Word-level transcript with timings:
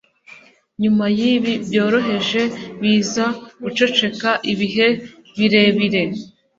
nyuma 0.81 1.05
yibi 1.19 1.53
byoroheje 1.67 2.41
biza 2.81 3.25
guceceka 3.61 4.29
ibihe 4.51 4.87
birebire 5.37 6.03